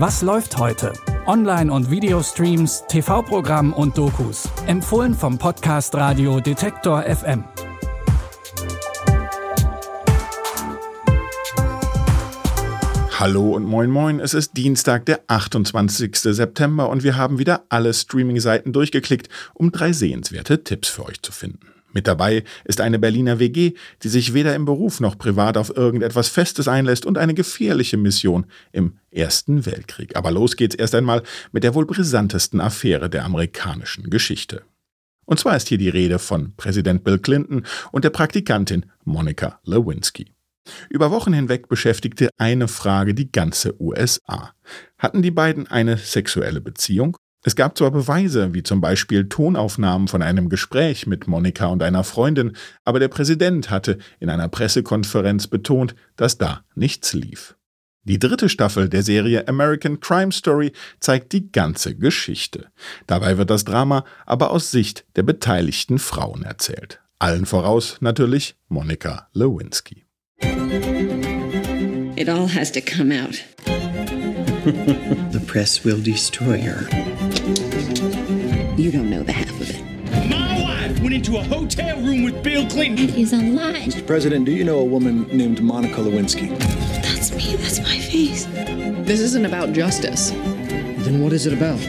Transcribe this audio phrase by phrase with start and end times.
[0.00, 0.92] Was läuft heute?
[1.26, 4.48] Online- und Videostreams, TV-Programm und Dokus.
[4.68, 7.42] Empfohlen vom Podcast Radio Detektor FM.
[13.18, 16.14] Hallo und moin moin, es ist Dienstag, der 28.
[16.14, 21.32] September und wir haben wieder alle Streaming-Seiten durchgeklickt, um drei sehenswerte Tipps für euch zu
[21.32, 21.77] finden.
[21.92, 26.28] Mit dabei ist eine Berliner WG, die sich weder im Beruf noch privat auf irgendetwas
[26.28, 30.14] Festes einlässt und eine gefährliche Mission im Ersten Weltkrieg.
[30.16, 34.62] Aber los geht's erst einmal mit der wohl brisantesten Affäre der amerikanischen Geschichte.
[35.24, 40.32] Und zwar ist hier die Rede von Präsident Bill Clinton und der Praktikantin Monica Lewinsky.
[40.90, 44.52] Über Wochen hinweg beschäftigte eine Frage die ganze USA.
[44.98, 47.16] Hatten die beiden eine sexuelle Beziehung?
[47.44, 52.02] Es gab zwar Beweise, wie zum Beispiel Tonaufnahmen von einem Gespräch mit Monika und einer
[52.02, 57.54] Freundin, aber der Präsident hatte in einer Pressekonferenz betont, dass da nichts lief.
[58.04, 62.68] Die dritte Staffel der Serie American Crime Story zeigt die ganze Geschichte.
[63.06, 67.00] Dabei wird das Drama aber aus Sicht der beteiligten Frauen erzählt.
[67.18, 70.06] Allen voraus natürlich Monika Lewinsky.
[72.16, 73.44] It all has to come out.
[75.32, 76.88] the press will destroy her.
[78.76, 79.82] You don't know the half of it.
[80.28, 83.06] My wife went into a hotel room with Bill Clinton.
[83.06, 83.86] That is a lie.
[83.86, 84.06] Mr.
[84.06, 86.58] President, do you know a woman named Monica Lewinsky?
[87.02, 87.56] That's me.
[87.56, 88.46] That's my face.
[89.06, 90.30] This isn't about justice.
[90.30, 91.80] Then what is it about?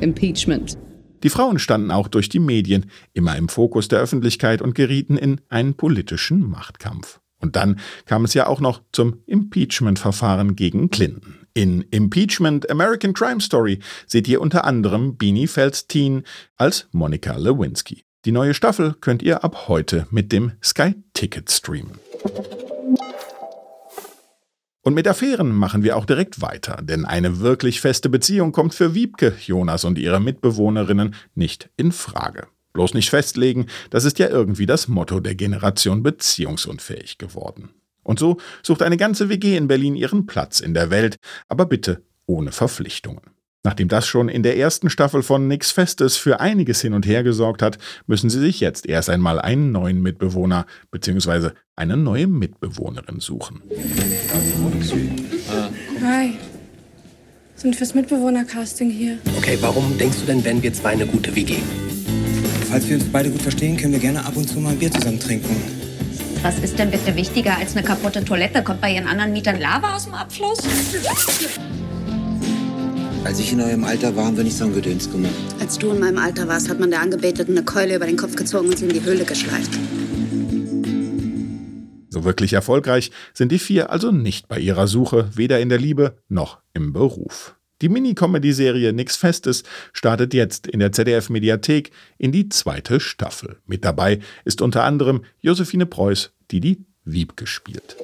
[0.00, 0.76] Impeachment.
[1.24, 5.40] Die Frauen standen auch durch die Medien immer im Fokus der Öffentlichkeit und gerieten in
[5.48, 7.20] einen politischen Machtkampf.
[7.40, 11.46] Und dann kam es ja auch noch zum Impeachment-Verfahren gegen Clinton.
[11.54, 16.24] In Impeachment American Crime Story seht ihr unter anderem Beanie Feldstein
[16.56, 18.04] als Monica Lewinsky.
[18.24, 21.92] Die neue Staffel könnt ihr ab heute mit dem Sky Ticket streamen.
[24.82, 28.94] Und mit Affären machen wir auch direkt weiter, denn eine wirklich feste Beziehung kommt für
[28.94, 32.48] Wiebke, Jonas und ihre Mitbewohnerinnen nicht in Frage.
[32.72, 37.70] Bloß nicht festlegen, das ist ja irgendwie das Motto der Generation beziehungsunfähig geworden.
[38.02, 41.16] Und so sucht eine ganze WG in Berlin ihren Platz in der Welt,
[41.48, 43.22] aber bitte ohne Verpflichtungen.
[43.64, 47.22] Nachdem das schon in der ersten Staffel von Nix Festes für einiges hin und her
[47.22, 47.76] gesorgt hat,
[48.06, 51.50] müssen sie sich jetzt erst einmal einen neuen Mitbewohner bzw.
[51.76, 53.62] eine neue Mitbewohnerin suchen.
[56.02, 56.38] Hi.
[57.56, 59.18] Sind fürs Mitbewohnercasting hier.
[59.36, 61.56] Okay, warum denkst du denn, wären wir zwei eine gute WG?
[62.70, 64.90] Falls wir uns beide gut verstehen, können wir gerne ab und zu mal ein Bier
[64.90, 65.56] zusammen trinken.
[66.42, 68.62] Was ist denn bitte wichtiger als eine kaputte Toilette?
[68.62, 70.58] Kommt bei Ihren anderen Mietern Lava aus dem Abfluss?
[73.24, 75.32] Als ich in eurem Alter war, haben wir nicht so ein Gedöns gemacht.
[75.60, 78.36] Als du in meinem Alter warst, hat man der Angebeteten eine Keule über den Kopf
[78.36, 79.70] gezogen und sie in die Höhle geschleift.
[82.10, 86.18] So wirklich erfolgreich sind die vier also nicht bei ihrer Suche, weder in der Liebe
[86.28, 87.57] noch im Beruf.
[87.80, 89.62] Die Mini-Comedy-Serie Nix Festes
[89.92, 93.58] startet jetzt in der ZDF-Mediathek in die zweite Staffel.
[93.66, 97.96] Mit dabei ist unter anderem Josephine Preuß, die die Wiebke spielt.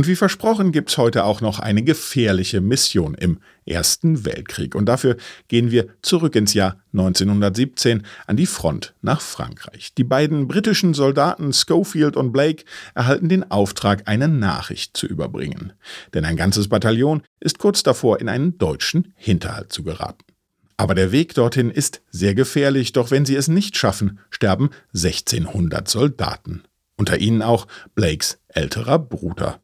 [0.00, 4.74] Und wie versprochen gibt's heute auch noch eine gefährliche Mission im Ersten Weltkrieg.
[4.74, 5.18] Und dafür
[5.48, 9.92] gehen wir zurück ins Jahr 1917 an die Front nach Frankreich.
[9.92, 15.74] Die beiden britischen Soldaten Schofield und Blake erhalten den Auftrag, eine Nachricht zu überbringen.
[16.14, 20.24] Denn ein ganzes Bataillon ist kurz davor, in einen deutschen Hinterhalt zu geraten.
[20.78, 25.86] Aber der Weg dorthin ist sehr gefährlich, doch wenn sie es nicht schaffen, sterben 1600
[25.88, 26.62] Soldaten.
[26.96, 29.60] Unter ihnen auch Blakes älterer Bruder.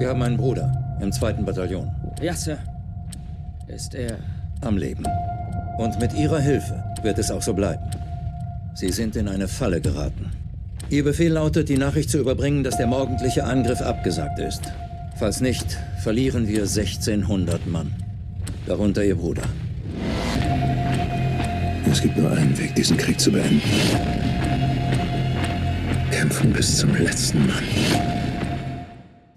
[0.00, 0.72] Sie haben einen Bruder
[1.02, 1.90] im zweiten Bataillon.
[2.22, 2.56] Ja, Sir.
[3.68, 4.16] Ist er
[4.62, 5.04] am Leben?
[5.76, 7.82] Und mit Ihrer Hilfe wird es auch so bleiben.
[8.74, 10.32] Sie sind in eine Falle geraten.
[10.88, 14.62] Ihr Befehl lautet, die Nachricht zu überbringen, dass der morgendliche Angriff abgesagt ist.
[15.18, 15.66] Falls nicht,
[16.02, 17.92] verlieren wir 1600 Mann.
[18.66, 19.42] Darunter Ihr Bruder.
[21.92, 23.60] Es gibt nur einen Weg, diesen Krieg zu beenden.
[26.10, 27.64] Kämpfen bis zum letzten Mann.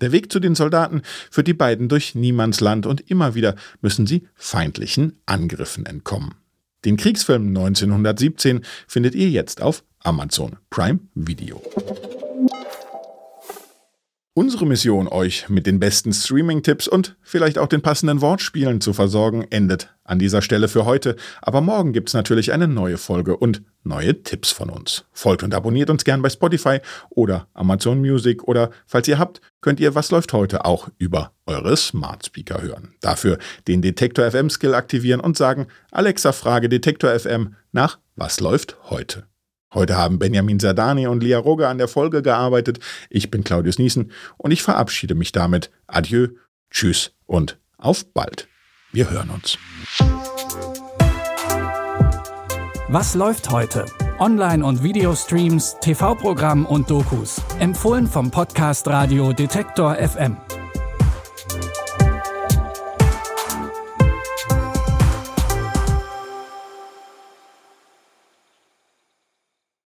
[0.04, 1.02] Der Weg zu den Soldaten
[1.32, 6.36] führt die beiden durch Niemandsland und immer wieder müssen sie feindlichen Angriffen entkommen.
[6.84, 11.62] Den Kriegsfilm 1917 findet ihr jetzt auf Amazon Prime Video.
[14.36, 19.46] Unsere Mission, euch mit den besten Streaming-Tipps und vielleicht auch den passenden Wortspielen zu versorgen,
[19.52, 21.18] endet an dieser Stelle für heute.
[21.44, 25.06] Aber morgen gibt's natürlich eine neue Folge und neue Tipps von uns.
[25.12, 26.80] Folgt und abonniert uns gern bei Spotify
[27.12, 31.78] oder Amazon Music oder falls ihr habt, könnt ihr Was läuft heute auch über eure
[31.78, 32.96] Smart Speaker hören.
[33.02, 33.38] Dafür
[33.68, 39.28] den Detektor FM Skill aktivieren und sagen, Alexa frage Detektor FM nach Was läuft heute.
[39.74, 42.80] Heute haben Benjamin Sardani und Lia Rogge an der Folge gearbeitet.
[43.10, 45.72] Ich bin Claudius Niesen und ich verabschiede mich damit.
[45.88, 46.28] Adieu,
[46.70, 48.48] tschüss und auf bald.
[48.92, 49.58] Wir hören uns.
[52.90, 53.86] Was läuft heute?
[54.20, 57.42] Online- und Videostreams, TV-Programm und Dokus.
[57.60, 60.38] Empfohlen vom Podcast Radio Detektor FM.